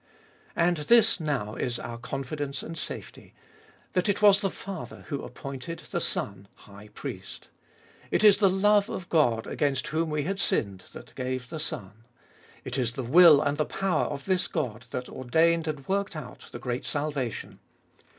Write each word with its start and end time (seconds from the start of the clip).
And 0.55 0.77
this 0.77 1.19
now 1.19 1.53
is 1.53 1.77
our 1.77 1.99
confidence 1.99 2.63
and 2.63 2.75
safety— 2.75 3.35
that 3.93 4.09
it 4.09 4.19
was 4.19 4.41
the 4.41 4.49
Father 4.49 5.05
who 5.09 5.21
appointed 5.21 5.83
the 5.91 6.01
Son 6.01 6.47
High 6.55 6.87
Priest. 6.95 7.49
It 8.09 8.23
is 8.23 8.37
the 8.37 8.49
love 8.49 8.89
of 8.89 9.03
the 9.03 9.09
God 9.09 9.45
against 9.45 9.89
whom 9.89 10.09
we 10.09 10.23
had 10.23 10.39
sinned 10.39 10.85
that 10.93 11.13
gave 11.13 11.49
the 11.49 11.59
Son. 11.59 12.03
It 12.63 12.79
is 12.79 12.93
the 12.93 13.03
will 13.03 13.43
and 13.43 13.59
the 13.59 13.63
power 13.63 14.05
of 14.05 14.25
this 14.25 14.47
God 14.47 14.85
that 14.89 15.07
ordained 15.07 15.67
and 15.67 15.87
worked 15.87 16.15
out 16.15 16.47
the 16.51 16.57
great 16.57 16.83
salvation. 16.83 17.59